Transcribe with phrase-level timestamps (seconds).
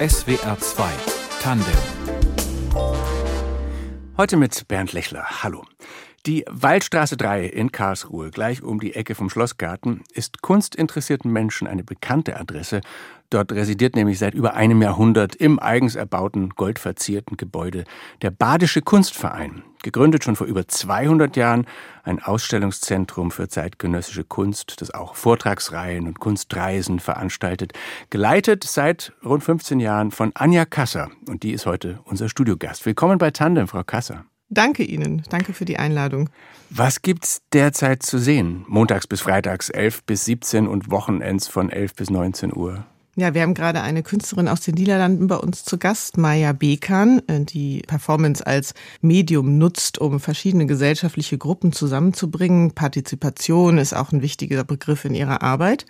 [0.00, 0.90] SWR 2
[1.40, 1.72] Tandem.
[4.16, 5.24] Heute mit Bernd Lechler.
[5.44, 5.64] Hallo.
[6.26, 11.84] Die Waldstraße 3 in Karlsruhe, gleich um die Ecke vom Schlossgarten, ist kunstinteressierten Menschen eine
[11.84, 12.80] bekannte Adresse.
[13.28, 17.84] Dort residiert nämlich seit über einem Jahrhundert im eigens erbauten, goldverzierten Gebäude
[18.22, 19.64] der Badische Kunstverein.
[19.82, 21.66] Gegründet schon vor über 200 Jahren,
[22.04, 27.74] ein Ausstellungszentrum für zeitgenössische Kunst, das auch Vortragsreihen und Kunstreisen veranstaltet.
[28.08, 31.10] Geleitet seit rund 15 Jahren von Anja Kasser.
[31.28, 32.86] Und die ist heute unser Studiogast.
[32.86, 34.24] Willkommen bei Tandem, Frau Kasser.
[34.48, 35.22] Danke Ihnen.
[35.30, 36.30] Danke für die Einladung.
[36.70, 38.64] Was gibt's derzeit zu sehen?
[38.68, 42.84] Montags bis freitags 11 bis 17 und Wochenends von 11 bis 19 Uhr.
[43.16, 47.22] Ja, wir haben gerade eine Künstlerin aus den Niederlanden bei uns zu Gast, Maya Bekan,
[47.28, 52.72] äh, die Performance als Medium nutzt, um verschiedene gesellschaftliche Gruppen zusammenzubringen.
[52.72, 55.86] Partizipation ist auch ein wichtiger Begriff in ihrer Arbeit.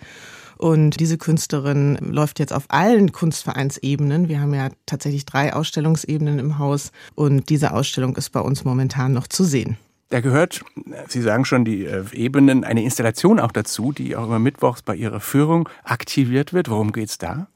[0.57, 4.29] Und diese Künstlerin läuft jetzt auf allen Kunstvereinsebenen.
[4.29, 9.13] Wir haben ja tatsächlich drei Ausstellungsebenen im Haus und diese Ausstellung ist bei uns momentan
[9.13, 9.77] noch zu sehen.
[10.09, 10.63] Da gehört,
[11.07, 14.95] Sie sagen schon, die äh, Ebenen, eine Installation auch dazu, die auch immer mittwochs bei
[14.95, 16.69] Ihrer Führung aktiviert wird.
[16.69, 17.47] Worum geht's da?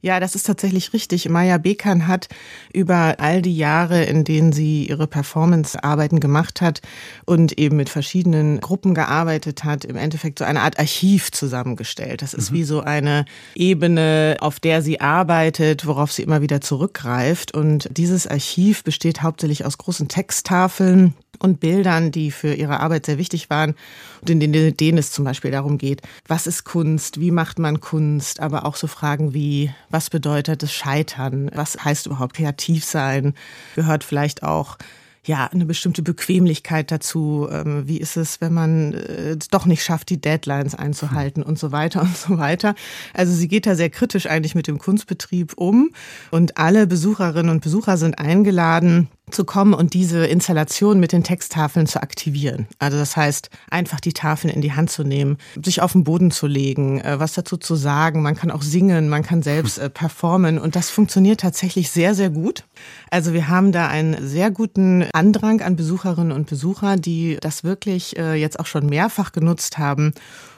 [0.00, 1.28] Ja, das ist tatsächlich richtig.
[1.28, 2.28] Maya Bekan hat
[2.72, 6.82] über all die Jahre, in denen sie ihre Performance-Arbeiten gemacht hat
[7.24, 12.22] und eben mit verschiedenen Gruppen gearbeitet hat, im Endeffekt so eine Art Archiv zusammengestellt.
[12.22, 12.54] Das ist mhm.
[12.56, 17.54] wie so eine Ebene, auf der sie arbeitet, worauf sie immer wieder zurückgreift.
[17.54, 23.18] Und dieses Archiv besteht hauptsächlich aus großen Texttafeln, und Bildern, die für ihre Arbeit sehr
[23.18, 23.74] wichtig waren
[24.20, 28.40] und in denen es zum Beispiel darum geht, was ist Kunst, wie macht man Kunst,
[28.40, 33.34] aber auch so Fragen wie, was bedeutet es Scheitern, was heißt überhaupt kreativ sein,
[33.74, 34.78] gehört vielleicht auch
[35.26, 37.48] ja, eine bestimmte Bequemlichkeit dazu.
[37.50, 41.58] Ähm, wie ist es, wenn man äh, es doch nicht schafft, die Deadlines einzuhalten und
[41.58, 42.74] so weiter und so weiter.
[43.12, 45.90] Also sie geht da sehr kritisch eigentlich mit dem Kunstbetrieb um
[46.30, 51.86] und alle Besucherinnen und Besucher sind eingeladen, zu kommen und diese Installation mit den Texttafeln
[51.86, 52.68] zu aktivieren.
[52.78, 56.30] Also das heißt, einfach die Tafeln in die Hand zu nehmen, sich auf den Boden
[56.30, 58.22] zu legen, äh, was dazu zu sagen.
[58.22, 62.30] Man kann auch singen, man kann selbst äh, performen und das funktioniert tatsächlich sehr, sehr
[62.30, 62.64] gut.
[63.10, 68.16] Also wir haben da einen sehr guten Andrang an Besucherinnen und Besucher, die das wirklich
[68.16, 70.12] äh, jetzt auch schon mehrfach genutzt haben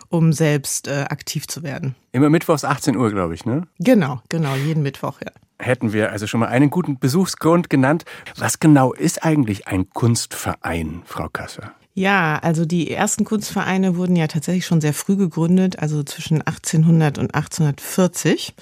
[0.08, 1.94] um selbst äh, aktiv zu werden.
[2.12, 3.66] Immer mittwochs 18 Uhr, glaube ich, ne?
[3.78, 5.30] Genau, genau, jeden Mittwoch, ja
[5.60, 8.04] hätten wir also schon mal einen guten Besuchsgrund genannt.
[8.36, 11.72] Was genau ist eigentlich ein Kunstverein, Frau Kasser?
[11.94, 17.19] Ja, also die ersten Kunstvereine wurden ja tatsächlich schon sehr früh gegründet, also zwischen 1800
[17.19, 18.54] und 1840.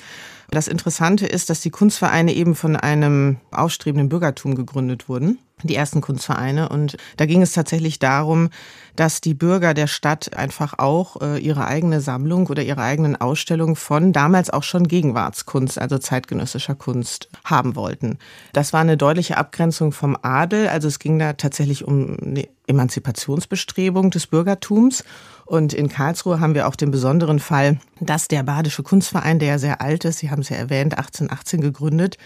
[0.51, 6.01] Das Interessante ist, dass die Kunstvereine eben von einem aufstrebenden Bürgertum gegründet wurden die ersten
[6.01, 6.69] Kunstvereine.
[6.69, 8.51] Und da ging es tatsächlich darum,
[8.95, 13.77] dass die Bürger der Stadt einfach auch äh, ihre eigene Sammlung oder ihre eigenen Ausstellungen
[13.77, 18.19] von damals auch schon Gegenwartskunst, also zeitgenössischer Kunst, haben wollten.
[18.53, 20.69] Das war eine deutliche Abgrenzung vom Adel.
[20.69, 25.05] Also es ging da tatsächlich um eine Emanzipationsbestrebung des Bürgertums.
[25.47, 29.59] Und in Karlsruhe haben wir auch den besonderen Fall, dass der Badische Kunstverein, der ja
[29.59, 32.19] sehr alt ist, Sie haben es ja erwähnt, 1818 gegründet,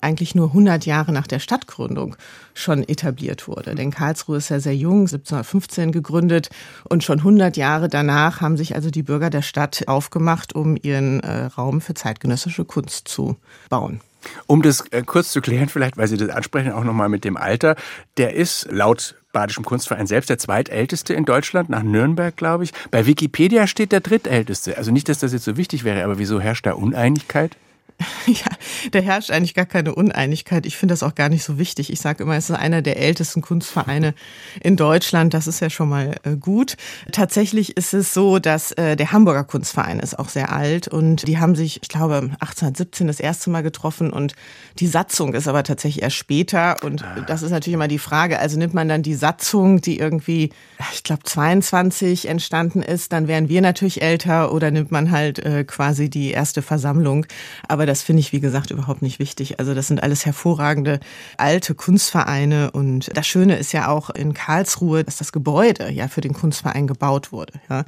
[0.00, 2.16] eigentlich nur 100 Jahre nach der Stadtgründung
[2.54, 3.74] schon etabliert wurde.
[3.74, 6.50] Denn Karlsruhe ist ja sehr jung, 1715 gegründet
[6.88, 11.20] und schon 100 Jahre danach haben sich also die Bürger der Stadt aufgemacht, um ihren
[11.20, 13.36] äh, Raum für zeitgenössische Kunst zu
[13.68, 14.00] bauen.
[14.46, 17.36] Um das äh, kurz zu klären, vielleicht, weil Sie das ansprechen, auch nochmal mit dem
[17.36, 17.76] Alter.
[18.16, 22.72] Der ist laut Badischem Kunstverein selbst der zweitälteste in Deutschland, nach Nürnberg, glaube ich.
[22.90, 24.78] Bei Wikipedia steht der drittälteste.
[24.78, 27.56] Also nicht, dass das jetzt so wichtig wäre, aber wieso herrscht da Uneinigkeit?
[28.26, 28.46] Ja,
[28.92, 30.66] da herrscht eigentlich gar keine Uneinigkeit.
[30.66, 31.90] Ich finde das auch gar nicht so wichtig.
[31.90, 34.14] Ich sage immer, es ist einer der ältesten Kunstvereine
[34.60, 35.32] in Deutschland.
[35.34, 36.76] Das ist ja schon mal äh, gut.
[37.10, 41.38] Tatsächlich ist es so, dass äh, der Hamburger Kunstverein ist auch sehr alt und die
[41.38, 44.34] haben sich, ich glaube, 1817 das erste Mal getroffen und
[44.78, 46.76] die Satzung ist aber tatsächlich erst später.
[46.84, 47.24] Und ah.
[47.26, 48.38] das ist natürlich immer die Frage.
[48.38, 50.50] Also nimmt man dann die Satzung, die irgendwie,
[50.92, 55.64] ich glaube, 22 entstanden ist, dann wären wir natürlich älter oder nimmt man halt äh,
[55.64, 57.26] quasi die erste Versammlung.
[57.66, 59.58] Aber das finde ich, wie gesagt, überhaupt nicht wichtig.
[59.58, 61.00] Also das sind alles hervorragende
[61.36, 66.20] alte Kunstvereine und das Schöne ist ja auch in Karlsruhe, dass das Gebäude ja für
[66.20, 67.54] den Kunstverein gebaut wurde.
[67.68, 67.84] Ja.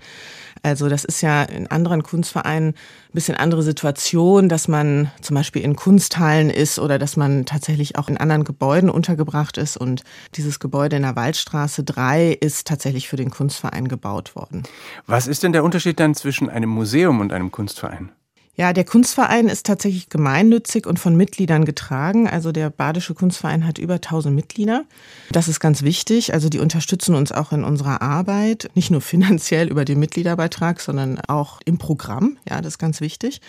[0.62, 2.74] Also das ist ja in anderen Kunstvereinen ein
[3.12, 8.08] bisschen andere Situation, dass man zum Beispiel in Kunsthallen ist oder dass man tatsächlich auch
[8.08, 9.76] in anderen Gebäuden untergebracht ist.
[9.76, 10.02] Und
[10.34, 14.62] dieses Gebäude in der Waldstraße 3 ist tatsächlich für den Kunstverein gebaut worden.
[15.06, 18.10] Was ist denn der Unterschied dann zwischen einem Museum und einem Kunstverein?
[18.56, 22.28] Ja, der Kunstverein ist tatsächlich gemeinnützig und von Mitgliedern getragen.
[22.28, 24.84] Also der Badische Kunstverein hat über 1000 Mitglieder.
[25.30, 26.34] Das ist ganz wichtig.
[26.34, 31.20] Also die unterstützen uns auch in unserer Arbeit, nicht nur finanziell über den Mitgliederbeitrag, sondern
[31.20, 32.36] auch im Programm.
[32.48, 33.40] Ja, das ist ganz wichtig.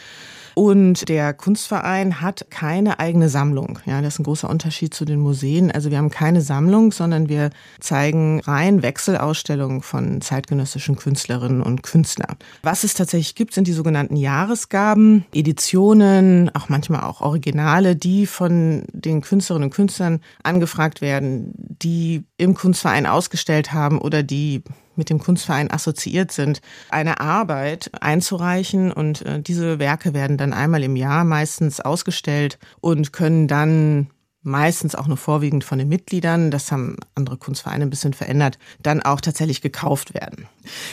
[0.55, 3.79] Und der Kunstverein hat keine eigene Sammlung.
[3.85, 5.71] Ja, das ist ein großer Unterschied zu den Museen.
[5.71, 12.35] Also wir haben keine Sammlung, sondern wir zeigen rein Wechselausstellungen von zeitgenössischen Künstlerinnen und Künstlern.
[12.63, 18.83] Was es tatsächlich gibt, sind die sogenannten Jahresgaben, Editionen, auch manchmal auch Originale, die von
[18.91, 24.63] den Künstlerinnen und Künstlern angefragt werden, die im Kunstverein ausgestellt haben oder die
[25.01, 28.91] mit dem Kunstverein assoziiert sind, eine Arbeit einzureichen.
[28.91, 34.11] Und äh, diese Werke werden dann einmal im Jahr meistens ausgestellt und können dann
[34.43, 39.01] meistens auch nur vorwiegend von den Mitgliedern, das haben andere Kunstvereine ein bisschen verändert, dann
[39.01, 40.47] auch tatsächlich gekauft werden.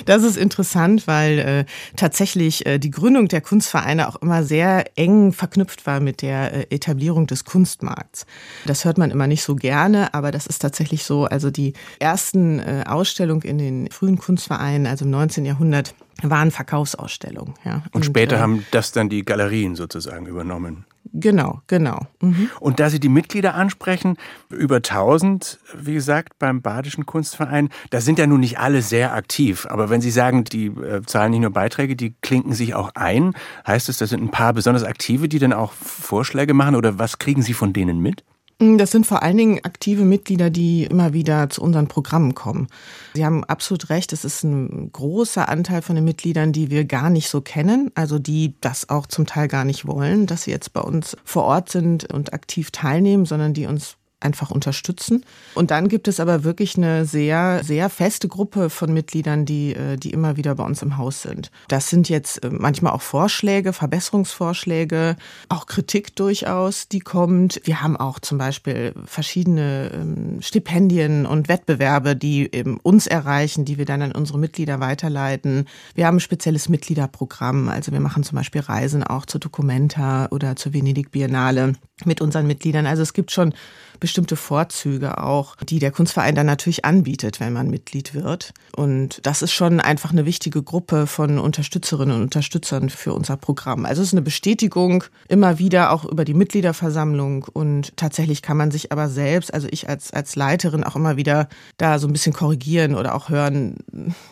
[0.04, 1.64] Das ist interessant, weil äh,
[1.96, 6.74] tatsächlich äh, die Gründung der Kunstvereine auch immer sehr eng verknüpft war mit der äh,
[6.74, 8.26] Etablierung des Kunstmarkts.
[8.66, 11.24] Das hört man immer nicht so gerne, aber das ist tatsächlich so.
[11.24, 15.44] Also die ersten äh, Ausstellungen in den frühen Kunstvereinen, also im 19.
[15.44, 17.54] Jahrhundert, waren Verkaufsausstellungen.
[17.64, 17.82] Ja.
[17.86, 20.84] Und, und später äh, haben das dann die Galerien sozusagen übernommen.
[21.12, 22.06] Genau, genau.
[22.20, 22.50] Mhm.
[22.60, 24.16] Und da Sie die Mitglieder ansprechen,
[24.50, 29.66] über 1000, wie gesagt, beim Badischen Kunstverein, da sind ja nun nicht alle sehr aktiv.
[29.70, 33.34] Aber wenn Sie sagen, die äh, zahlen nicht nur Beiträge, die klinken sich auch ein,
[33.66, 37.18] heißt es, das sind ein paar besonders aktive, die dann auch Vorschläge machen oder was
[37.18, 38.22] kriegen Sie von denen mit?
[38.60, 42.68] Mm, das sind vor allen Dingen aktive Mitglieder, die immer wieder zu unseren Programmen kommen.
[43.14, 47.10] Sie haben absolut recht, es ist ein großer Anteil von den Mitgliedern, die wir gar
[47.10, 50.72] nicht so kennen, also die das auch zum Teil gar nicht wollen, dass sie jetzt
[50.72, 55.24] bei uns vor Ort sind und aktiv teilnehmen, sondern die uns einfach unterstützen.
[55.54, 59.96] Und dann gibt es aber wirklich eine sehr, sehr feste Gruppe von Mitgliedern, die, äh,
[59.96, 61.50] die immer wieder bei uns im Haus sind.
[61.68, 65.16] Das sind jetzt äh, manchmal auch Vorschläge, Verbesserungsvorschläge,
[65.48, 67.60] auch Kritik durchaus, die kommt.
[67.64, 73.78] Wir haben auch zum Beispiel verschiedene ähm, Stipendien und Wettbewerbe, die eben uns erreichen, die
[73.78, 75.66] wir dann an unsere Mitglieder weiterleiten.
[75.94, 77.68] Wir haben ein spezielles Mitgliederprogramm.
[77.68, 81.74] Also wir machen zum Beispiel Reisen auch zur Documenta oder zur Venedig Biennale
[82.04, 82.86] mit unseren Mitgliedern.
[82.86, 83.54] Also es gibt schon
[84.00, 88.52] bestimmte Vorzüge auch, die der Kunstverein dann natürlich anbietet, wenn man Mitglied wird.
[88.76, 93.84] Und das ist schon einfach eine wichtige Gruppe von Unterstützerinnen und Unterstützern für unser Programm.
[93.84, 98.70] Also es ist eine Bestätigung immer wieder auch über die Mitgliederversammlung und tatsächlich kann man
[98.70, 102.32] sich aber selbst, also ich als, als Leiterin auch immer wieder da so ein bisschen
[102.32, 103.76] korrigieren oder auch hören,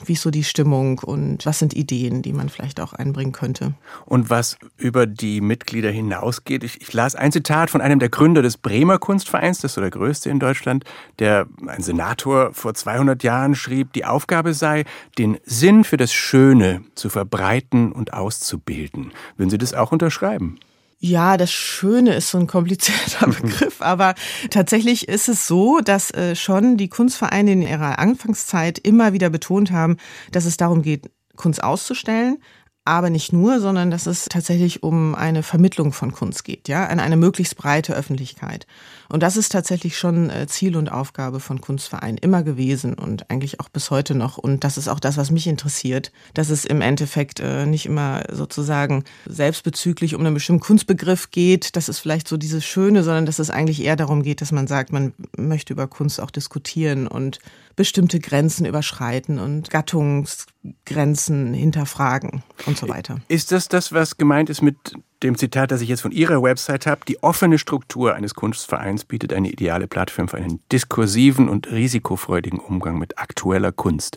[0.04, 3.74] wie ist so die Stimmung und was sind Ideen, die man vielleicht auch einbringen könnte.
[4.04, 8.42] Und was über die Mitglieder hinausgeht, ich, ich las ein Zitat von einem der Gründer
[8.42, 10.84] des Bremer Kunstvereins, das ist so der größte in Deutschland,
[11.18, 14.84] der ein Senator vor 200 Jahren schrieb, die Aufgabe sei,
[15.18, 19.12] den Sinn für das Schöne zu verbreiten und auszubilden.
[19.36, 20.58] Würden Sie das auch unterschreiben?
[20.98, 24.14] Ja, das Schöne ist so ein komplizierter Begriff, aber
[24.50, 29.70] tatsächlich ist es so, dass äh, schon die Kunstvereine in ihrer Anfangszeit immer wieder betont
[29.70, 29.98] haben,
[30.32, 32.38] dass es darum geht, Kunst auszustellen,
[32.86, 37.00] aber nicht nur, sondern dass es tatsächlich um eine Vermittlung von Kunst geht, ja, an
[37.00, 38.66] eine möglichst breite Öffentlichkeit.
[39.08, 43.60] Und das ist tatsächlich schon äh, Ziel und Aufgabe von Kunstvereinen immer gewesen und eigentlich
[43.60, 44.38] auch bis heute noch.
[44.38, 48.24] Und das ist auch das, was mich interessiert, dass es im Endeffekt äh, nicht immer
[48.30, 51.76] sozusagen selbstbezüglich um einen bestimmten Kunstbegriff geht.
[51.76, 54.66] Das ist vielleicht so dieses Schöne, sondern dass es eigentlich eher darum geht, dass man
[54.66, 57.38] sagt, man möchte über Kunst auch diskutieren und
[57.76, 63.20] bestimmte Grenzen überschreiten und Gattungsgrenzen hinterfragen und so weiter.
[63.28, 66.86] Ist das das, was gemeint ist mit dem Zitat, das ich jetzt von Ihrer Website
[66.86, 67.02] habe?
[67.06, 72.98] Die offene Struktur eines Kunstvereins bietet eine ideale Plattform für einen diskursiven und risikofreudigen Umgang
[72.98, 74.16] mit aktueller Kunst.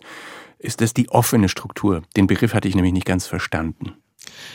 [0.58, 2.02] Ist das die offene Struktur?
[2.16, 3.94] Den Begriff hatte ich nämlich nicht ganz verstanden.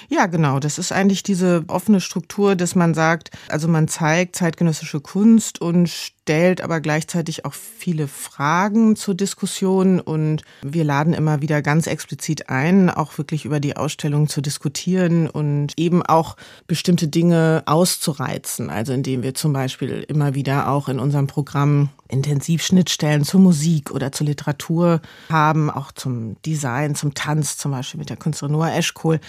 [0.08, 0.60] Ja, genau.
[0.60, 6.14] Das ist eigentlich diese offene Struktur, dass man sagt, also man zeigt zeitgenössische Kunst und
[6.26, 12.50] stellt aber gleichzeitig auch viele Fragen zur Diskussion und wir laden immer wieder ganz explizit
[12.50, 18.72] ein, auch wirklich über die Ausstellung zu diskutieren und eben auch bestimmte Dinge auszureizen.
[18.72, 23.92] Also indem wir zum Beispiel immer wieder auch in unserem Programm intensiv Schnittstellen zur Musik
[23.92, 28.72] oder zur Literatur haben, auch zum Design, zum Tanz, zum Beispiel mit der Künstlerin Noah
[28.76, 29.20] Eschkohl.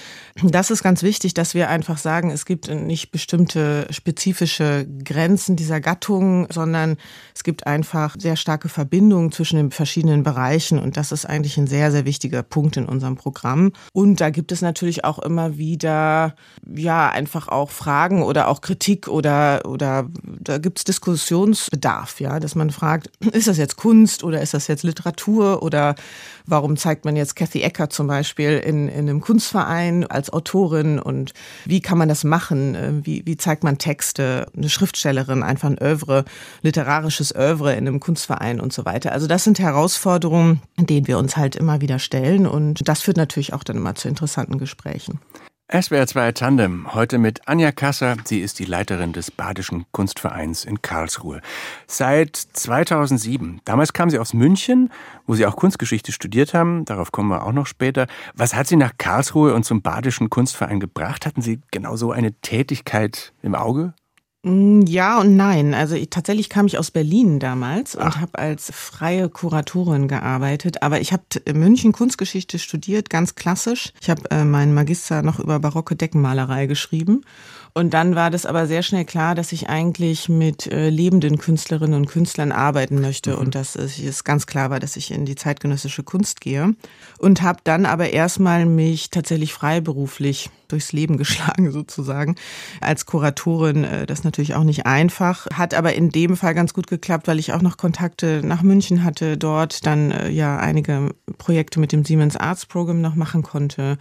[0.43, 5.81] Das ist ganz wichtig, dass wir einfach sagen, es gibt nicht bestimmte spezifische Grenzen dieser
[5.81, 7.03] Gattung, sondern sondern
[7.35, 11.67] es gibt einfach sehr starke Verbindungen zwischen den verschiedenen Bereichen und das ist eigentlich ein
[11.67, 13.73] sehr, sehr wichtiger Punkt in unserem Programm.
[13.93, 16.35] Und da gibt es natürlich auch immer wieder,
[16.67, 22.55] ja, einfach auch Fragen oder auch Kritik oder, oder da gibt es Diskussionsbedarf, ja, dass
[22.55, 25.95] man fragt, ist das jetzt Kunst oder ist das jetzt Literatur oder
[26.47, 31.33] warum zeigt man jetzt Kathy Ecker zum Beispiel in, in einem Kunstverein als Autorin und
[31.65, 33.03] wie kann man das machen?
[33.05, 34.47] Wie, wie zeigt man Texte?
[34.57, 36.25] Eine Schriftstellerin, einfach ein Oeuvre,
[36.63, 39.13] literarisches Oeuvre in einem Kunstverein und so weiter.
[39.13, 43.53] Also das sind Herausforderungen, denen wir uns halt immer wieder stellen und das führt natürlich
[43.53, 45.21] auch dann immer zu interessanten Gesprächen.
[45.69, 48.17] SWR 2 Tandem, heute mit Anja Kasser.
[48.23, 51.41] Sie ist die Leiterin des Badischen Kunstvereins in Karlsruhe.
[51.89, 53.63] Seit 2007.
[53.65, 54.93] Damals kam sie aus München,
[55.27, 56.85] wo sie auch Kunstgeschichte studiert haben.
[56.85, 58.07] Darauf kommen wir auch noch später.
[58.35, 61.27] Was hat sie nach Karlsruhe und zum Badischen Kunstverein gebracht?
[61.27, 63.93] Hatten Sie genau so eine Tätigkeit im Auge?
[64.47, 65.75] Mm, ja und nein.
[65.75, 70.83] Also ich, tatsächlich kam ich aus Berlin damals und habe als freie Kuratorin gearbeitet.
[70.83, 73.93] Aber ich habe in München Kunstgeschichte studiert, ganz klassisch.
[74.01, 77.23] Ich habe äh, meinen Magister noch über barocke Deckenmalerei geschrieben
[77.77, 81.93] und dann war das aber sehr schnell klar, dass ich eigentlich mit äh, lebenden Künstlerinnen
[82.01, 83.39] und Künstlern arbeiten möchte mhm.
[83.39, 86.75] und dass es ganz klar war, dass ich in die zeitgenössische Kunst gehe.
[87.19, 92.37] Und habe dann aber erstmal mich tatsächlich freiberuflich durchs Leben geschlagen sozusagen
[92.81, 93.85] als Kuratorin.
[93.85, 97.39] Äh, das natürlich auch nicht einfach, hat aber in dem Fall ganz gut geklappt, weil
[97.39, 102.07] ich auch noch Kontakte nach München hatte, dort dann äh, ja einige Projekte mit dem
[102.07, 103.99] Siemens Arts Program noch machen konnte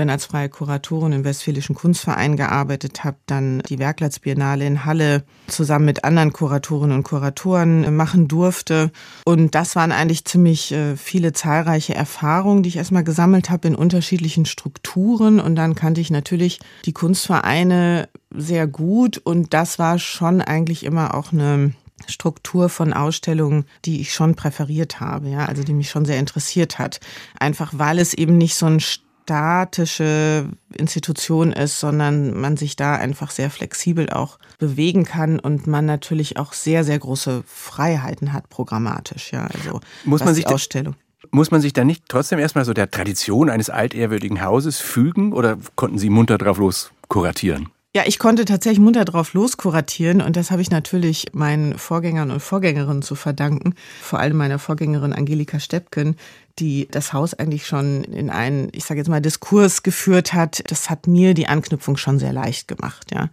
[0.00, 5.86] dann als freie Kuratorin im Westfälischen Kunstverein gearbeitet habe, dann die Werklatzbiennale in Halle zusammen
[5.86, 8.90] mit anderen Kuratorinnen und Kuratoren machen durfte.
[9.24, 13.74] Und das waren eigentlich ziemlich äh, viele zahlreiche Erfahrungen, die ich erstmal gesammelt habe in
[13.74, 15.40] unterschiedlichen Strukturen.
[15.40, 19.18] Und dann kannte ich natürlich die Kunstvereine sehr gut.
[19.18, 21.72] Und das war schon eigentlich immer auch eine
[22.06, 26.78] Struktur von Ausstellungen, die ich schon präferiert habe, ja, also die mich schon sehr interessiert
[26.78, 27.00] hat.
[27.38, 28.80] Einfach weil es eben nicht so ein
[29.26, 35.84] statische Institution ist, sondern man sich da einfach sehr flexibel auch bewegen kann und man
[35.84, 39.32] natürlich auch sehr, sehr große Freiheiten hat programmatisch.
[39.32, 40.94] Ja, also muss man sich Ausstellung.
[41.32, 45.58] Muss man sich dann nicht trotzdem erstmal so der Tradition eines altehrwürdigen Hauses fügen oder
[45.74, 47.70] konnten Sie munter drauf los kuratieren?
[47.96, 52.40] Ja, ich konnte tatsächlich munter drauf loskuratieren und das habe ich natürlich meinen Vorgängern und
[52.40, 53.74] Vorgängerinnen zu verdanken.
[54.02, 56.16] Vor allem meiner Vorgängerin Angelika Steppken,
[56.58, 60.88] die das Haus eigentlich schon in einen, ich sage jetzt mal, Diskurs geführt hat, das
[60.88, 63.28] hat mir die Anknüpfung schon sehr leicht gemacht, ja.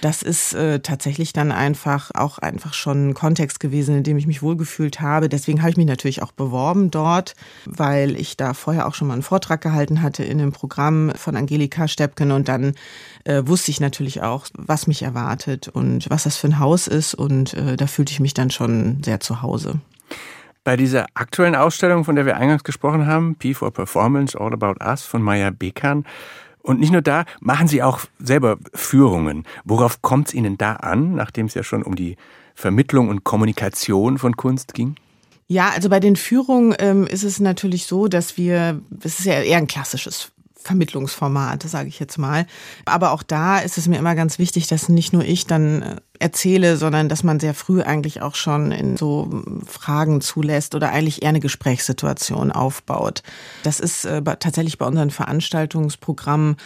[0.00, 4.26] Das ist äh, tatsächlich dann einfach auch einfach schon ein Kontext gewesen, in dem ich
[4.26, 5.30] mich wohlgefühlt habe.
[5.30, 9.14] Deswegen habe ich mich natürlich auch beworben dort, weil ich da vorher auch schon mal
[9.14, 12.74] einen Vortrag gehalten hatte in dem Programm von Angelika Steppken und dann
[13.24, 17.14] äh, wusste ich natürlich auch, was mich erwartet und was das für ein Haus ist
[17.14, 19.80] und äh, da fühlte ich mich dann schon sehr zu Hause.
[20.64, 24.82] Bei dieser aktuellen Ausstellung, von der wir eingangs gesprochen haben, P for Performance, All About
[24.82, 26.04] Us von Maya Bekan,
[26.62, 29.44] und nicht nur da, machen Sie auch selber Führungen.
[29.64, 32.16] Worauf kommt es Ihnen da an, nachdem es ja schon um die
[32.54, 34.96] Vermittlung und Kommunikation von Kunst ging?
[35.46, 39.42] Ja, also bei den Führungen ähm, ist es natürlich so, dass wir, es ist ja
[39.42, 40.32] eher ein klassisches
[40.64, 42.46] Vermittlungsformat, sage ich jetzt mal.
[42.86, 45.96] Aber auch da ist es mir immer ganz wichtig, dass nicht nur ich dann äh,
[46.18, 51.22] erzähle, sondern dass man sehr früh eigentlich auch schon in so Fragen zulässt oder eigentlich
[51.22, 53.22] eher eine Gesprächssituation aufbaut.
[53.62, 56.56] Das ist äh, tatsächlich bei unseren Veranstaltungsprogrammen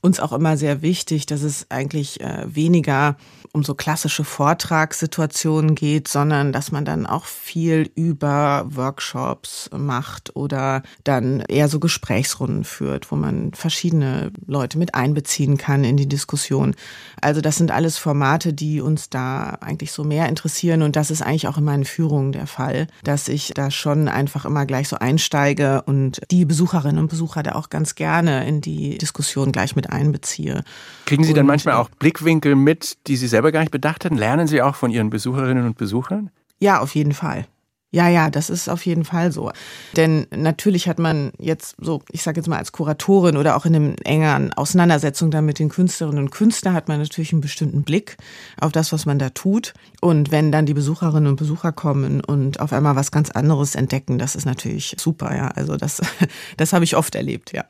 [0.00, 3.16] uns auch immer sehr wichtig, dass es eigentlich äh, weniger
[3.56, 10.82] um so klassische Vortragssituationen geht, sondern dass man dann auch viel über Workshops macht oder
[11.04, 16.74] dann eher so Gesprächsrunden führt, wo man verschiedene Leute mit einbeziehen kann in die Diskussion.
[17.20, 21.22] Also das sind alles Formate, die uns da eigentlich so mehr interessieren und das ist
[21.22, 24.96] eigentlich auch in meinen Führungen der Fall, dass ich da schon einfach immer gleich so
[24.98, 29.90] einsteige und die Besucherinnen und Besucher da auch ganz gerne in die Diskussion gleich mit
[29.96, 30.62] einbeziehe.
[31.06, 34.16] Kriegen Sie dann manchmal auch Blickwinkel mit, die Sie selber gar nicht bedacht hätten?
[34.16, 36.30] Lernen Sie auch von Ihren Besucherinnen und Besuchern?
[36.58, 37.46] Ja, auf jeden Fall.
[37.92, 39.52] Ja, ja, das ist auf jeden Fall so.
[39.96, 43.76] Denn natürlich hat man jetzt so, ich sage jetzt mal als Kuratorin oder auch in
[43.76, 48.16] einem engeren Auseinandersetzung dann mit den Künstlerinnen und Künstlern hat man natürlich einen bestimmten Blick
[48.60, 49.72] auf das, was man da tut.
[50.00, 54.18] Und wenn dann die Besucherinnen und Besucher kommen und auf einmal was ganz anderes entdecken,
[54.18, 55.48] das ist natürlich super, ja.
[55.48, 56.02] Also das,
[56.56, 57.64] das habe ich oft erlebt, ja.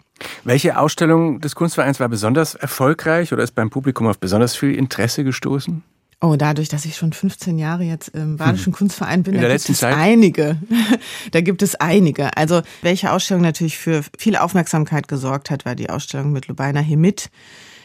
[0.44, 5.25] Welche Ausstellung des Kunstvereins war besonders erfolgreich oder ist beim Publikum auf besonders viel Interesse
[5.25, 5.82] gestoßen?
[6.23, 8.78] Oh, dadurch, dass ich schon 15 Jahre jetzt im Badischen hm.
[8.78, 9.94] Kunstverein bin, da gibt es Zeit?
[9.94, 10.58] einige.
[11.32, 12.35] da gibt es einige.
[12.37, 17.30] Also, welche Ausstellung natürlich für viel Aufmerksamkeit gesorgt hat, war die Ausstellung mit Lubaina Hemit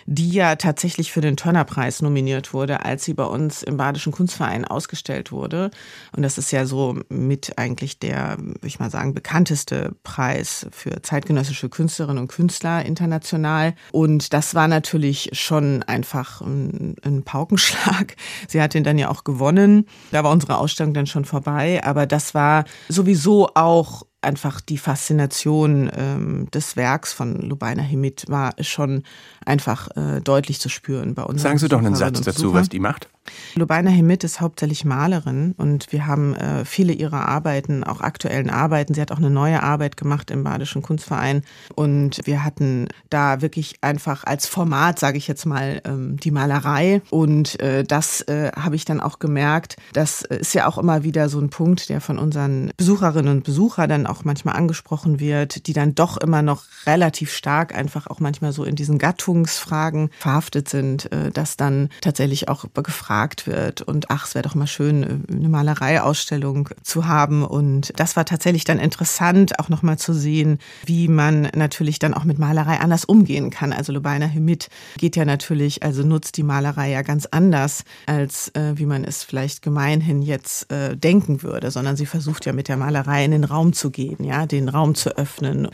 [0.06, 4.66] die ja tatsächlich für den Turner-Preis nominiert wurde, als sie bei uns im Badischen Kunstverein
[4.66, 5.72] ausgestellt wurde.
[6.16, 11.02] Und das ist ja so mit eigentlich der, würde ich mal sagen, bekannteste Preis für
[11.02, 13.74] zeitgenössische Künstlerinnen und Künstler international.
[13.92, 18.16] Und das war natürlich schon einfach ein, ein Paukenschlag.
[18.48, 19.86] Sie hat ihn dann ja auch gewonnen.
[20.12, 21.82] Da war unsere Ausstellung dann schon vorbei.
[21.84, 28.54] Aber das war sowieso auch einfach die Faszination ähm, des Werks von Lubaina Himit war
[28.60, 29.04] schon
[29.46, 31.42] einfach äh, deutlich zu spüren bei uns.
[31.42, 33.10] Sagen Sie doch einen Satz dazu, was die macht.
[33.56, 38.94] Lubaina Hemit ist hauptsächlich Malerin und wir haben äh, viele ihrer Arbeiten, auch aktuellen Arbeiten.
[38.94, 41.44] Sie hat auch eine neue Arbeit gemacht im Badischen Kunstverein
[41.76, 47.02] und wir hatten da wirklich einfach als Format, sage ich jetzt mal, ähm, die Malerei
[47.10, 49.76] und äh, das äh, habe ich dann auch gemerkt.
[49.94, 53.90] Das ist ja auch immer wieder so ein Punkt, der von unseren Besucherinnen und Besuchern
[53.90, 58.54] dann auch manchmal angesprochen wird, die dann doch immer noch relativ stark einfach auch manchmal
[58.54, 63.12] so in diesen Gattungsfragen verhaftet sind, äh, dass dann tatsächlich auch gefragt
[63.48, 67.44] wird und ach, es wäre doch mal schön, äh, eine Malereiausstellung zu haben.
[67.44, 72.24] Und das war tatsächlich dann interessant, auch nochmal zu sehen, wie man natürlich dann auch
[72.24, 73.74] mit Malerei anders umgehen kann.
[73.74, 78.74] Also Lubaina Hemit geht ja natürlich, also nutzt die Malerei ja ganz anders, als äh,
[78.76, 82.78] wie man es vielleicht gemeinhin jetzt äh, denken würde, sondern sie versucht ja mit der
[82.78, 85.68] Malerei in den Raum zu gehen, ja, den Raum zu öffnen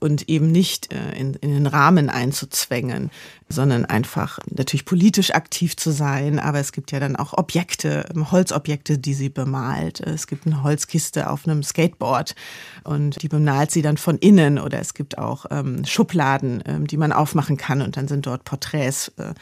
[0.00, 3.10] und eben nicht äh, in, in den Rahmen einzuzwängen,
[3.48, 6.38] sondern einfach natürlich politisch aktiv zu sein.
[6.38, 10.00] Aber es gibt ja dann auch Objekte, ähm, Holzobjekte, die sie bemalt.
[10.00, 12.34] Es gibt eine Holzkiste auf einem Skateboard
[12.84, 14.58] und die bemalt sie dann von innen.
[14.58, 18.44] Oder es gibt auch ähm, Schubladen, ähm, die man aufmachen kann und dann sind dort
[18.44, 19.12] Porträts.
[19.16, 19.34] Äh,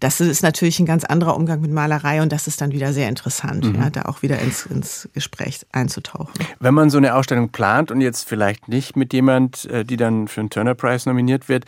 [0.00, 3.08] das ist natürlich ein ganz anderer Umgang mit Malerei und das ist dann wieder sehr
[3.08, 3.74] interessant, mhm.
[3.74, 6.32] ja, da auch wieder ins, ins Gespräch einzutauchen.
[6.58, 10.28] Wenn man so eine Ausstellung plant und jetzt vielleicht nicht mit jemand, äh, die dann
[10.28, 11.64] für einen Turner Prize nominiert wird,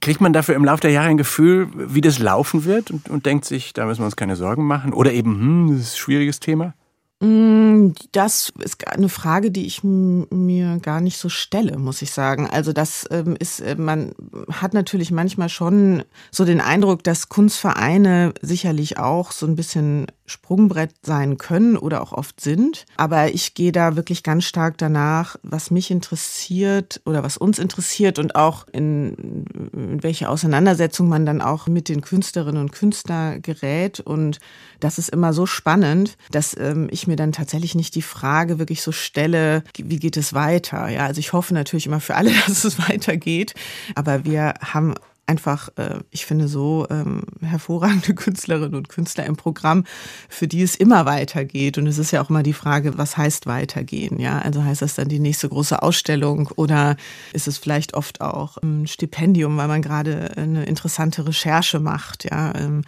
[0.00, 3.26] kriegt man dafür im Laufe der Jahre ein Gefühl, wie das laufen wird und, und
[3.26, 4.92] denkt sich, da müssen wir uns keine Sorgen machen?
[4.92, 6.74] Oder eben, hm, das ist ein schwieriges Thema?
[7.20, 12.46] Mm, das ist eine Frage, die ich mir gar nicht so stelle, muss ich sagen.
[12.48, 14.12] Also das ähm, ist, äh, man
[14.52, 20.94] hat natürlich manchmal schon so den Eindruck, dass Kunstvereine sicherlich auch so ein bisschen Sprungbrett
[21.02, 22.86] sein können oder auch oft sind.
[22.96, 28.18] Aber ich gehe da wirklich ganz stark danach, was mich interessiert oder was uns interessiert
[28.18, 34.00] und auch in, in welche Auseinandersetzung man dann auch mit den Künstlerinnen und Künstlern gerät.
[34.00, 34.38] Und
[34.80, 38.82] das ist immer so spannend, dass ähm, ich mir dann tatsächlich nicht die Frage wirklich
[38.82, 40.88] so stelle, wie geht es weiter?
[40.88, 43.54] Ja, also ich hoffe natürlich immer für alle, dass es weitergeht.
[43.94, 44.94] Aber wir haben
[45.28, 49.84] einfach, äh, ich finde, so ähm, hervorragende Künstlerinnen und Künstler im Programm,
[50.28, 51.78] für die es immer weitergeht.
[51.78, 54.18] Und es ist ja auch immer die Frage, was heißt weitergehen?
[54.18, 56.96] Ja, also heißt das dann die nächste große Ausstellung oder
[57.32, 62.54] ist es vielleicht oft auch ein Stipendium, weil man gerade eine interessante Recherche macht, ja,
[62.54, 62.82] ähm,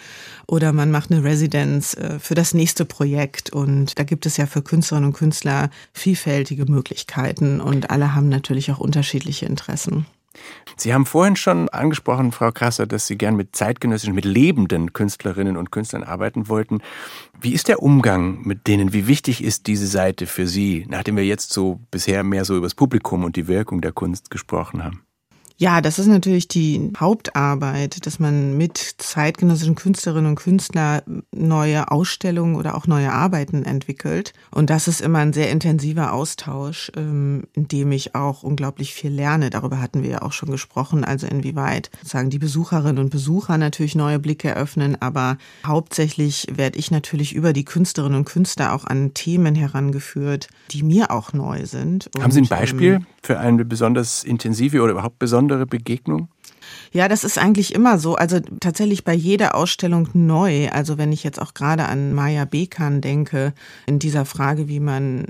[0.47, 3.51] oder man macht eine Residenz äh, für das nächste Projekt.
[3.51, 8.73] Und da gibt es ja für Künstlerinnen und Künstler vielfältige Möglichkeiten und alle haben natürlich
[8.73, 10.07] auch unterschiedliche Interessen.
[10.77, 15.57] Sie haben vorhin schon angesprochen, Frau Krasser, dass Sie gern mit zeitgenössischen, mit lebenden Künstlerinnen
[15.57, 16.81] und Künstlern arbeiten wollten.
[17.41, 18.93] Wie ist der Umgang mit denen?
[18.93, 22.67] Wie wichtig ist diese Seite für Sie, nachdem wir jetzt so bisher mehr so über
[22.67, 25.05] das Publikum und die Wirkung der Kunst gesprochen haben?
[25.61, 32.57] Ja, das ist natürlich die Hauptarbeit, dass man mit zeitgenössischen Künstlerinnen und Künstlern neue Ausstellungen
[32.57, 34.33] oder auch neue Arbeiten entwickelt.
[34.51, 39.11] Und das ist immer ein sehr intensiver Austausch, ähm, in dem ich auch unglaublich viel
[39.11, 39.51] lerne.
[39.51, 41.05] Darüber hatten wir ja auch schon gesprochen.
[41.05, 44.97] Also inwieweit sozusagen die Besucherinnen und Besucher natürlich neue Blicke eröffnen.
[45.01, 50.83] Aber hauptsächlich werde ich natürlich über die Künstlerinnen und Künstler auch an Themen herangeführt, die
[50.83, 52.09] mir auch neu sind.
[52.19, 56.29] Haben Sie ein Beispiel ähm, für eine besonders intensive oder überhaupt besondere besondere Begegnung?
[56.93, 58.17] Ja, das ist eigentlich immer so.
[58.17, 60.69] Also tatsächlich bei jeder Ausstellung neu.
[60.71, 63.53] Also wenn ich jetzt auch gerade an Maya Bekan denke,
[63.87, 65.25] in dieser Frage, wie man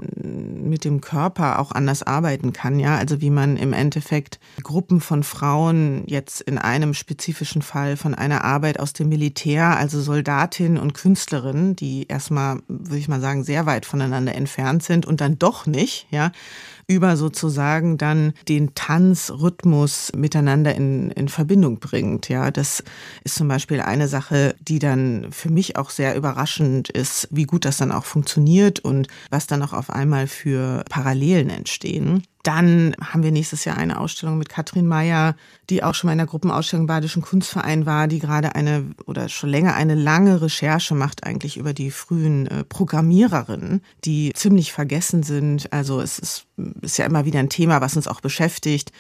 [0.62, 2.96] mit dem Körper auch anders arbeiten kann, ja.
[2.96, 8.44] Also wie man im Endeffekt Gruppen von Frauen jetzt in einem spezifischen Fall von einer
[8.44, 13.66] Arbeit aus dem Militär, also Soldatin und Künstlerin, die erstmal, würde ich mal sagen, sehr
[13.66, 16.32] weit voneinander entfernt sind und dann doch nicht, ja,
[16.90, 22.28] über sozusagen dann den Tanzrhythmus miteinander in, in Verbindung bringt.
[22.28, 22.84] Ja, das
[23.24, 27.64] ist zum Beispiel eine Sache, die dann für mich auch sehr überraschend ist, wie gut
[27.64, 32.22] das dann auch funktioniert und was dann auch auf einmal für Parallelen entstehen.
[32.42, 35.36] Dann haben wir nächstes Jahr eine Ausstellung mit Katrin Meyer,
[35.68, 39.50] die auch schon mal in der Gruppenausstellung Badischen Kunstverein war, die gerade eine oder schon
[39.50, 45.70] länger eine lange Recherche macht eigentlich über die frühen äh, Programmiererinnen, die ziemlich vergessen sind.
[45.72, 46.46] Also es ist,
[46.80, 48.90] ist ja immer wieder ein Thema, was uns auch beschäftigt.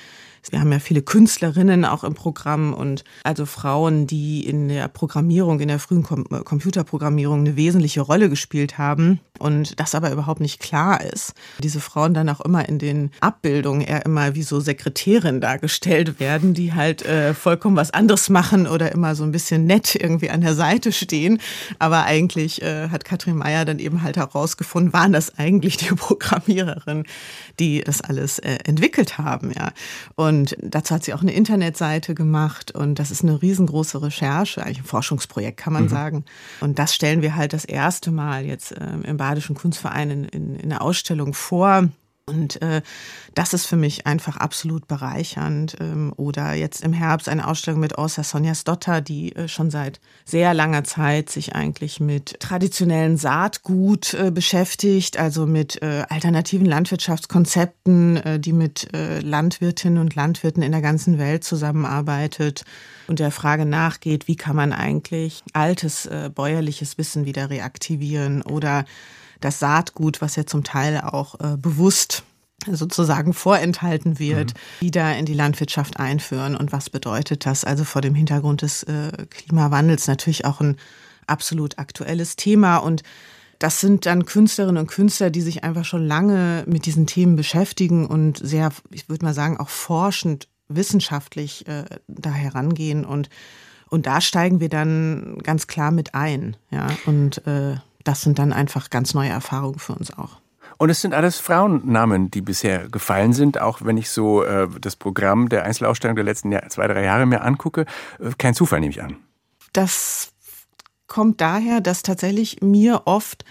[0.48, 5.60] Wir haben ja viele Künstlerinnen auch im Programm und also Frauen, die in der Programmierung,
[5.60, 10.60] in der frühen Com Computerprogrammierung eine wesentliche Rolle gespielt haben und das aber überhaupt nicht
[10.60, 11.34] klar ist.
[11.62, 16.54] Diese Frauen dann auch immer in den Abbildungen eher immer wie so Sekretärin dargestellt werden,
[16.54, 20.40] die halt äh, vollkommen was anderes machen oder immer so ein bisschen nett irgendwie an
[20.40, 21.40] der Seite stehen.
[21.78, 27.04] Aber eigentlich äh, hat Katrin Meyer dann eben halt herausgefunden, waren das eigentlich die Programmiererinnen,
[27.58, 29.72] die das alles äh, entwickelt haben, ja.
[30.16, 34.62] Und Und dazu hat sie auch eine Internetseite gemacht und das ist eine riesengroße Recherche,
[34.62, 35.88] eigentlich ein Forschungsprojekt kann man mhm.
[35.88, 36.24] sagen.
[36.60, 40.54] Und das stellen wir halt das erste Mal jetzt äh, im Badischen Kunstverein in, in,
[40.54, 41.88] in der Ausstellung vor.
[42.30, 42.82] Und äh,
[43.34, 45.76] das ist für mich einfach absolut bereichernd.
[45.80, 50.00] Ähm, oder jetzt im Herbst eine Ausstellung mit Orsa Sonja Stotter, die äh, schon seit
[50.24, 58.16] sehr langer Zeit sich eigentlich mit traditionellen Saatgut äh, beschäftigt, also mit äh, alternativen Landwirtschaftskonzepten,
[58.16, 62.64] äh, die mit äh, Landwirtinnen und Landwirten in der ganzen Welt zusammenarbeitet
[63.06, 68.84] und der Frage nachgeht, wie kann man eigentlich altes äh, bäuerliches Wissen wieder reaktivieren oder
[69.40, 72.24] das Saatgut, was ja zum Teil auch äh, bewusst
[72.66, 74.86] sozusagen vorenthalten wird, mhm.
[74.86, 76.56] wieder in die Landwirtschaft einführen.
[76.56, 77.64] Und was bedeutet das?
[77.64, 80.76] Also vor dem Hintergrund des äh, Klimawandels natürlich auch ein
[81.26, 82.78] absolut aktuelles Thema.
[82.78, 83.02] Und
[83.58, 88.06] das sind dann Künstlerinnen und Künstler, die sich einfach schon lange mit diesen Themen beschäftigen
[88.06, 93.04] und sehr, ich würde mal sagen, auch forschend, wissenschaftlich äh, da herangehen.
[93.04, 93.28] Und,
[93.88, 96.56] und da steigen wir dann ganz klar mit ein.
[96.70, 100.40] Ja, und äh, das sind dann einfach ganz neue Erfahrungen für uns auch.
[100.78, 104.96] Und es sind alles Frauennamen, die bisher gefallen sind, auch wenn ich so äh, das
[104.96, 107.84] Programm der Einzelausstellung der letzten Jahr, zwei, drei Jahre mir angucke.
[108.18, 109.16] Äh, kein Zufall, nehme ich an.
[109.74, 110.32] Das
[111.06, 113.44] kommt daher, dass tatsächlich mir oft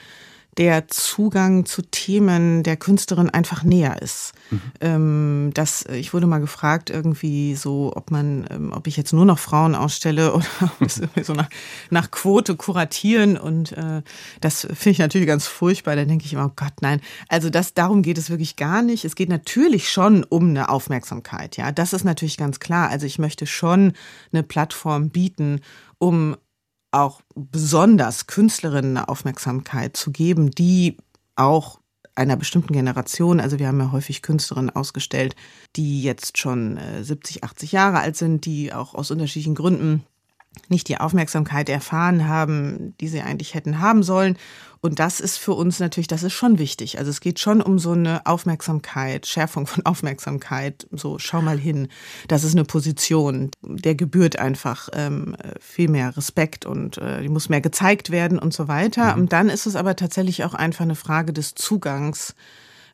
[0.59, 4.33] der Zugang zu Themen der Künstlerin einfach näher ist.
[4.51, 4.61] Mhm.
[4.81, 9.23] Ähm, das, ich wurde mal gefragt, irgendwie so, ob man, ähm, ob ich jetzt nur
[9.23, 10.43] noch Frauen ausstelle oder
[11.23, 11.49] so nach,
[11.91, 13.37] nach Quote kuratieren.
[13.37, 14.01] Und äh,
[14.41, 15.95] das finde ich natürlich ganz furchtbar.
[15.95, 16.99] Da denke ich immer, oh Gott, nein.
[17.29, 19.05] Also das, darum geht es wirklich gar nicht.
[19.05, 21.55] Es geht natürlich schon um eine Aufmerksamkeit.
[21.55, 22.89] Ja, das ist natürlich ganz klar.
[22.89, 23.93] Also ich möchte schon
[24.33, 25.61] eine Plattform bieten,
[25.99, 26.35] um
[26.91, 30.97] auch besonders Künstlerinnen Aufmerksamkeit zu geben, die
[31.35, 31.79] auch
[32.15, 35.35] einer bestimmten Generation, also wir haben ja häufig Künstlerinnen ausgestellt,
[35.75, 40.03] die jetzt schon 70, äh, 80 Jahre alt sind, die auch aus unterschiedlichen Gründen
[40.67, 44.37] nicht die Aufmerksamkeit erfahren haben, die sie eigentlich hätten haben sollen.
[44.81, 46.99] Und das ist für uns natürlich, das ist schon wichtig.
[46.99, 50.87] Also es geht schon um so eine Aufmerksamkeit, Schärfung von Aufmerksamkeit.
[50.91, 51.89] So, schau mal hin.
[52.27, 57.49] Das ist eine Position, der gebührt einfach ähm, viel mehr Respekt und äh, die muss
[57.49, 59.15] mehr gezeigt werden und so weiter.
[59.15, 59.21] Mhm.
[59.21, 62.35] Und dann ist es aber tatsächlich auch einfach eine Frage des Zugangs,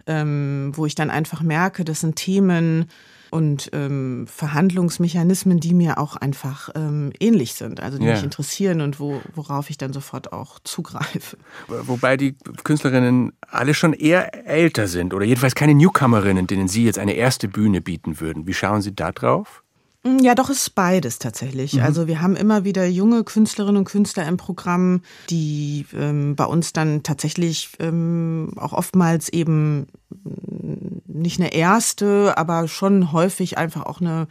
[0.07, 2.87] ähm, wo ich dann einfach merke, das sind Themen,
[3.35, 8.13] und ähm, Verhandlungsmechanismen, die mir auch einfach ähm, ähnlich sind, also die yeah.
[8.13, 11.37] mich interessieren und wo, worauf ich dann sofort auch zugreife.
[11.67, 16.97] Wobei die Künstlerinnen alle schon eher älter sind oder jedenfalls keine Newcomerinnen, denen Sie jetzt
[16.97, 18.47] eine erste Bühne bieten würden.
[18.47, 19.64] Wie schauen Sie da drauf?
[20.05, 21.73] Mm, ja, doch, es ist beides tatsächlich.
[21.73, 21.81] Mhm.
[21.81, 26.73] Also wir haben immer wieder junge Künstlerinnen und Künstler im Programm, die ähm, bei uns
[26.73, 33.99] dann tatsächlich ähm, auch oftmals eben mm, nicht eine erste, aber schon häufig einfach auch
[33.99, 34.27] eine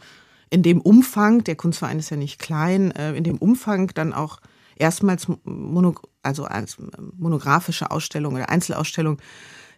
[0.49, 4.39] in dem Umfang, der Kunstverein ist ja nicht klein, äh, in dem Umfang dann auch
[4.77, 6.77] erstmals mono, also als
[7.17, 9.17] monografische Ausstellung oder Einzelausstellung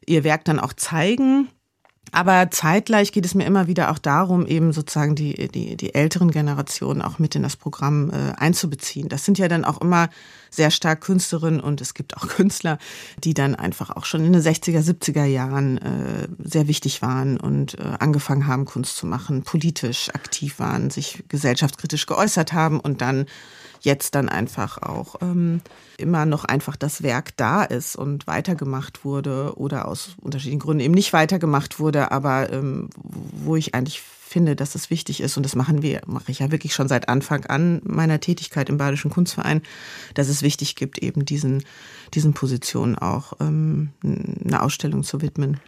[0.05, 1.47] ihr Werk dann auch zeigen
[2.11, 6.31] aber zeitgleich geht es mir immer wieder auch darum, eben sozusagen die, die, die älteren
[6.31, 9.09] Generationen auch mit in das Programm äh, einzubeziehen.
[9.09, 10.09] Das sind ja dann auch immer
[10.57, 12.77] sehr stark Künstlerinnen und es gibt auch Künstler,
[13.23, 17.79] die dann einfach auch schon in den 60er, 70er Jahren äh, sehr wichtig waren und
[17.79, 23.27] äh, angefangen haben, Kunst zu machen, politisch aktiv waren, sich gesellschaftskritisch geäußert haben und dann
[23.81, 25.61] jetzt dann einfach auch ähm,
[25.97, 30.95] immer noch einfach das Werk da ist und weitergemacht wurde oder aus unterschiedlichen Gründen eben
[30.95, 35.55] nicht weitergemacht wurde, aber ähm, wo ich eigentlich finde, dass es wichtig ist, und das
[35.55, 39.61] machen wir, mache ich ja wirklich schon seit Anfang an meiner Tätigkeit im Badischen Kunstverein,
[40.13, 41.63] dass es wichtig gibt, eben diesen,
[42.13, 45.59] diesen Positionen auch ähm, eine Ausstellung zu widmen.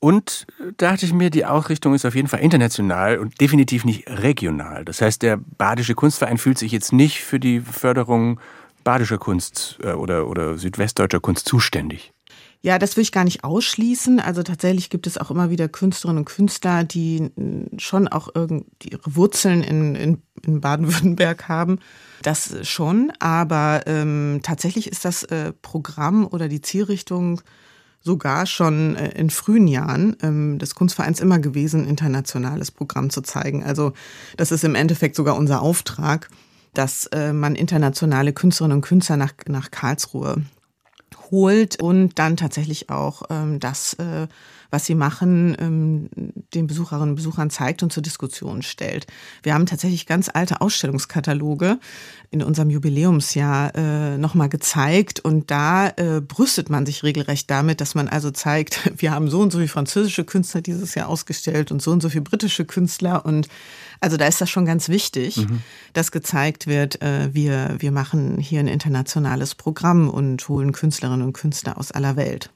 [0.00, 4.08] Und da dachte ich mir, die Ausrichtung ist auf jeden Fall international und definitiv nicht
[4.08, 4.84] regional.
[4.84, 8.40] Das heißt, der Badische Kunstverein fühlt sich jetzt nicht für die Förderung
[8.84, 12.12] badischer Kunst äh, oder, oder südwestdeutscher Kunst zuständig.
[12.60, 14.18] Ja, das will ich gar nicht ausschließen.
[14.18, 17.30] Also tatsächlich gibt es auch immer wieder Künstlerinnen und Künstler, die
[17.78, 21.78] schon auch irgendwie ihre Wurzeln in, in, in Baden-Württemberg haben.
[22.22, 27.40] Das schon, aber ähm, tatsächlich ist das äh, Programm oder die Zielrichtung
[28.00, 33.62] sogar schon äh, in frühen Jahren ähm, des Kunstvereins immer gewesen, internationales Programm zu zeigen.
[33.62, 33.92] Also
[34.36, 36.28] das ist im Endeffekt sogar unser Auftrag,
[36.74, 40.42] dass äh, man internationale Künstlerinnen und Künstler nach, nach Karlsruhe
[41.30, 44.26] holt und dann tatsächlich auch ähm, das äh,
[44.70, 46.08] was sie machen, ähm,
[46.54, 49.06] den Besucherinnen und Besuchern zeigt und zur Diskussion stellt.
[49.42, 51.78] Wir haben tatsächlich ganz alte Ausstellungskataloge
[52.30, 57.94] in unserem Jubiläumsjahr äh, nochmal gezeigt und da äh, brüstet man sich regelrecht damit, dass
[57.94, 61.80] man also zeigt, wir haben so und so viele französische Künstler dieses Jahr ausgestellt und
[61.80, 63.48] so und so viele britische Künstler und
[64.00, 65.62] also da ist das schon ganz wichtig, mhm.
[65.92, 71.32] dass gezeigt wird, äh, wir, wir machen hier ein internationales Programm und holen Künstlerinnen und
[71.32, 72.50] Künstler aus aller Welt.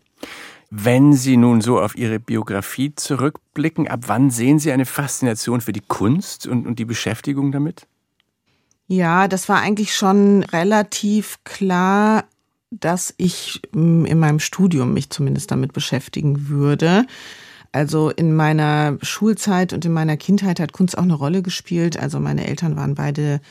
[0.74, 5.74] Wenn Sie nun so auf Ihre Biografie zurückblicken, ab wann sehen Sie eine Faszination für
[5.74, 7.86] die Kunst und, und die Beschäftigung damit?
[8.86, 12.24] Ja, das war eigentlich schon relativ klar,
[12.70, 17.04] dass ich mm, in meinem Studium mich zumindest damit beschäftigen würde.
[17.72, 21.98] Also in meiner Schulzeit und in meiner Kindheit hat Kunst auch eine Rolle gespielt.
[21.98, 23.42] Also meine Eltern waren beide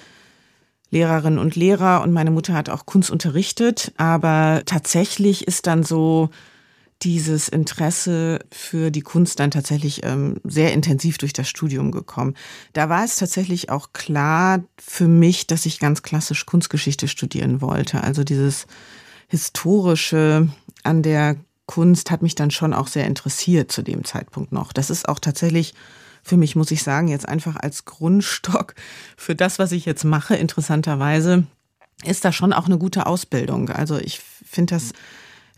[0.90, 3.94] Lehrerinnen und Lehrer und meine Mutter hat auch Kunst unterrichtet.
[3.98, 6.32] Aber tatsächlich ist dann so
[7.04, 12.36] dieses Interesse für die Kunst dann tatsächlich ähm, sehr intensiv durch das Studium gekommen.
[12.74, 18.04] Da war es tatsächlich auch klar für mich, dass ich ganz klassisch Kunstgeschichte studieren wollte.
[18.04, 18.68] Also dieses
[19.28, 20.50] historische
[20.84, 24.74] an der Kunst hat mich dann schon auch sehr interessiert zu dem Zeitpunkt noch.
[24.74, 25.74] Das ist auch tatsächlich
[26.24, 28.76] für mich, muss ich sagen, jetzt einfach als Grundstock
[29.18, 31.46] für das, was ich jetzt mache, interessanterweise,
[32.04, 33.70] ist da schon auch eine gute Ausbildung.
[33.70, 34.92] Also ich finde das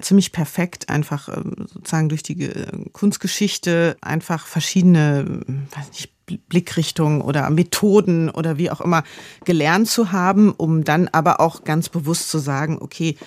[0.02, 7.50] ziemlich perfekt, einfach ähm, sozusagen durch die äh, Kunstgeschichte einfach verschiedene, weiß nicht, Blickrichtungen oder
[7.50, 9.04] Methoden oder wie auch immer
[9.46, 13.18] gelernt zu haben, um dann aber auch ganz bewusst zu sagen, okay,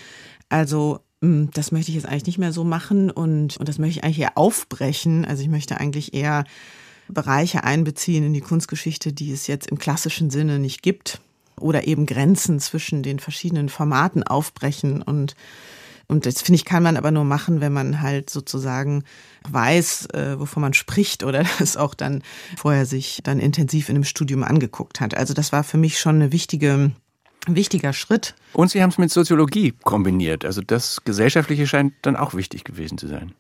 [0.48, 3.98] also hm, das möchte ich jetzt eigentlich nicht mehr so machen und, und das möchte
[3.98, 5.24] ich eigentlich eher aufbrechen.
[5.24, 6.44] Also ich möchte eigentlich eher
[7.09, 11.20] Bereiche einbeziehen in die Kunstgeschichte, die es jetzt im klassischen Sinne nicht gibt
[11.59, 15.37] oder eben Grenzen zwischen den verschiedenen Formaten aufbrechen und
[16.09, 19.05] und das finde ich, kann man aber nur machen, wenn man halt sozusagen
[19.49, 22.23] weiß, äh, wovon man spricht oder das auch dann
[22.57, 25.16] vorher sich dann intensiv in einem Studium angeguckt hat.
[25.16, 26.92] Also das war für mich schon eine wichtige
[27.47, 28.35] ein wichtiger Schritt.
[28.53, 30.45] Und Sie haben es mit Soziologie kombiniert.
[30.45, 33.35] Also das Gesellschaftliche scheint dann auch wichtig gewesen zu sein.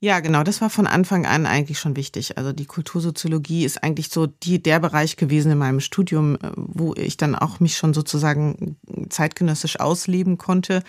[0.00, 2.38] Ja, genau, das war von Anfang an eigentlich schon wichtig.
[2.38, 6.94] Also die Kultursoziologie ist eigentlich so die, der Bereich gewesen in meinem Studium, äh, wo
[6.94, 8.76] ich dann auch mich schon sozusagen
[9.08, 10.84] zeitgenössisch ausleben konnte.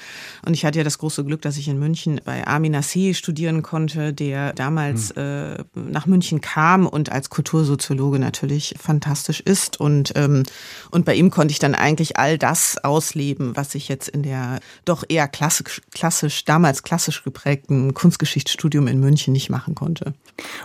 [0.45, 3.63] Und ich hatte ja das große Glück, dass ich in München bei Armin Nassé studieren
[3.63, 5.21] konnte, der damals mhm.
[5.21, 9.79] äh, nach München kam und als Kultursoziologe natürlich fantastisch ist.
[9.79, 10.43] Und, ähm,
[10.91, 14.59] und bei ihm konnte ich dann eigentlich all das ausleben, was ich jetzt in der
[14.85, 20.13] doch eher klassisch, klassisch damals klassisch geprägten Kunstgeschichtsstudium in München nicht machen konnte.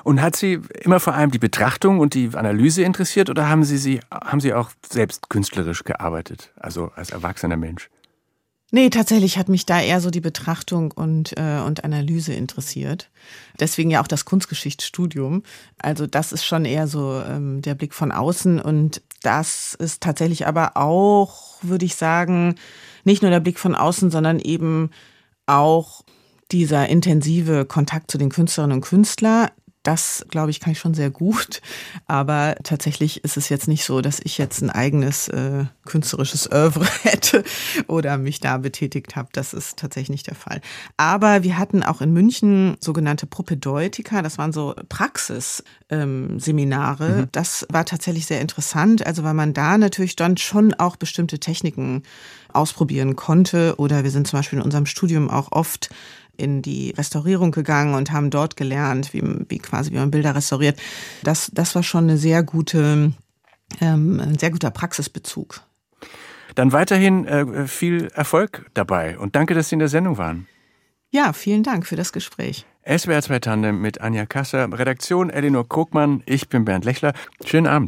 [0.02, 3.78] Und hat Sie immer vor allem die Betrachtung und die Analyse interessiert oder haben Sie,
[3.78, 7.88] Sie, haben Sie auch selbst künstlerisch gearbeitet, also als erwachsener Mensch?
[8.70, 13.08] Nee, tatsächlich hat mich da eher so die Betrachtung und, äh, und Analyse interessiert.
[13.60, 15.44] Deswegen ja auch das Kunstgeschichtsstudium.
[15.78, 20.48] Also das ist schon eher so ähm, der Blick von außen und das ist tatsächlich
[20.48, 22.56] aber auch, würde ich sagen,
[23.04, 24.90] nicht nur der Blick von außen, sondern eben
[25.46, 26.02] auch
[26.54, 29.48] dieser intensive Kontakt zu den Künstlerinnen und Künstlern,
[29.84, 31.60] das, glaube ich, kann ich schon sehr gut.
[32.06, 36.86] Aber tatsächlich ist es jetzt nicht so, dass ich jetzt ein eigenes äh, künstlerisches Oeuvre
[37.02, 37.44] hätte
[37.86, 39.28] oder mich da betätigt habe.
[39.32, 40.62] Das ist tatsächlich nicht der Fall.
[40.96, 44.22] Aber wir hatten auch in München sogenannte Propedeutika.
[44.22, 47.06] Das waren so Praxisseminare.
[47.06, 47.28] Ähm, mhm.
[47.32, 49.06] Das war tatsächlich sehr interessant.
[49.06, 52.04] Also weil man da natürlich dann schon auch bestimmte Techniken
[52.54, 53.74] ausprobieren konnte.
[53.76, 55.90] Oder wir sind zum Beispiel in unserem Studium auch oft
[56.36, 60.80] in die Restaurierung gegangen und haben dort gelernt, wie, wie quasi wie man Bilder restauriert.
[61.22, 63.12] Das, das war schon eine sehr gute,
[63.80, 65.60] ähm, ein sehr guter Praxisbezug.
[66.54, 70.46] Dann weiterhin äh, viel Erfolg dabei und danke, dass Sie in der Sendung waren.
[71.10, 72.66] Ja, vielen Dank für das Gespräch.
[72.86, 77.14] SWR 2 Tandem mit Anja Kasser, Redaktion Elinor Krugmann, ich bin Bernd Lechler.
[77.44, 77.82] Schönen Abend.